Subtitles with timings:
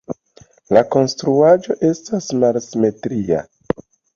[0.77, 3.45] La konstruaĵo estas malsimetria.